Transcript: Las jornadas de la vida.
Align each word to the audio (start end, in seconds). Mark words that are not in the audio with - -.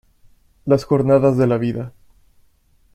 Las 0.65 0.83
jornadas 0.85 1.37
de 1.37 1.45
la 1.45 1.59
vida. 1.59 1.93